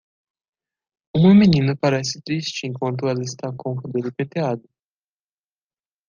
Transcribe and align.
Uma 1.15 1.35
menina 1.35 1.75
parece 1.79 2.19
triste 2.23 2.65
enquanto 2.65 3.07
ela 3.07 3.21
está 3.21 3.53
com 3.55 3.73
o 3.73 3.81
cabelo 3.83 4.11
penteado. 4.11 4.67